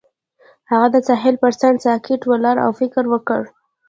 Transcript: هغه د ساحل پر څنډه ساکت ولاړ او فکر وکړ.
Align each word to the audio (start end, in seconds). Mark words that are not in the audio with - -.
هغه 0.71 0.87
د 0.93 0.97
ساحل 1.07 1.35
پر 1.43 1.51
څنډه 1.59 1.81
ساکت 1.85 2.21
ولاړ 2.25 2.57
او 2.65 2.71
فکر 2.79 3.03
وکړ. 3.13 3.41